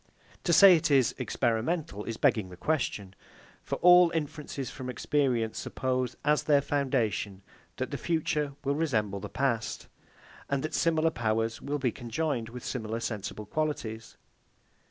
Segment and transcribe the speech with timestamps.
[0.45, 3.13] To say it is experimental, is begging the question.
[3.61, 7.43] For all inferences from experience suppose, as their foundation,
[7.77, 9.89] that the future will resemble the past,
[10.49, 14.17] and that similar powers will be conjoined with similar sensible qualities.